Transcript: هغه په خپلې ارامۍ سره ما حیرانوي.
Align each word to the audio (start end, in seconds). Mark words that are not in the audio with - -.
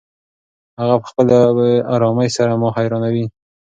هغه 0.79 0.95
په 1.01 1.05
خپلې 1.11 1.37
ارامۍ 1.95 2.29
سره 2.37 2.51
ما 2.61 2.69
حیرانوي. 2.77 3.25